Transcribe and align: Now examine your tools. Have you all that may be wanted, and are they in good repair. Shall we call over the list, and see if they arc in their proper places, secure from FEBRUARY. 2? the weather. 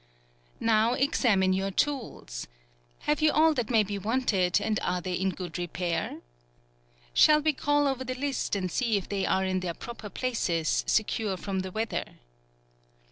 Now 0.59 0.93
examine 0.93 1.53
your 1.53 1.69
tools. 1.69 2.47
Have 3.01 3.21
you 3.21 3.31
all 3.31 3.53
that 3.53 3.69
may 3.69 3.83
be 3.83 3.99
wanted, 3.99 4.59
and 4.59 4.79
are 4.81 4.99
they 4.99 5.13
in 5.13 5.29
good 5.29 5.59
repair. 5.59 6.21
Shall 7.13 7.39
we 7.39 7.53
call 7.53 7.87
over 7.87 8.03
the 8.03 8.15
list, 8.15 8.55
and 8.55 8.71
see 8.71 8.97
if 8.97 9.07
they 9.07 9.27
arc 9.27 9.45
in 9.47 9.59
their 9.59 9.75
proper 9.75 10.09
places, 10.09 10.83
secure 10.87 11.37
from 11.37 11.59
FEBRUARY. 11.61 11.61
2? 11.61 11.61
the 11.61 11.71
weather. 11.71 12.05